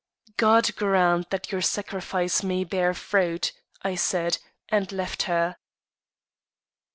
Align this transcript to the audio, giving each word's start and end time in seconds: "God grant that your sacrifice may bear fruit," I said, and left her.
"God 0.35 0.75
grant 0.75 1.29
that 1.29 1.51
your 1.51 1.61
sacrifice 1.61 2.41
may 2.41 2.63
bear 2.63 2.95
fruit," 2.95 3.53
I 3.83 3.93
said, 3.93 4.39
and 4.67 4.91
left 4.91 5.21
her. 5.29 5.57